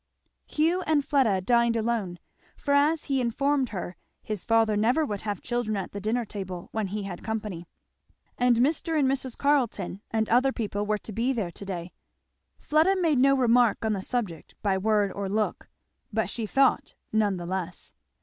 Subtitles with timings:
[0.47, 2.17] Hugh and Fleda dined alone.
[2.55, 6.69] For as he informed her his father never would have children at the dinner table
[6.71, 7.67] when he had company;
[8.35, 8.97] and Mr.
[8.97, 9.37] and Mrs.
[9.37, 11.93] Carleton and other people were to be there to day,
[12.57, 15.69] Fleda made no remark on the subject, by word or look,
[16.11, 17.93] but she thought none the less.